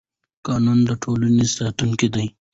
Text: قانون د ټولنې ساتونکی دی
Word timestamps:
قانون 0.45 0.79
د 0.89 0.91
ټولنې 1.03 1.45
ساتونکی 1.57 2.07
دی 2.15 2.25